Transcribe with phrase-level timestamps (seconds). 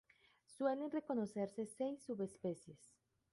[0.47, 2.79] Suelen reconocerse seis subespecies.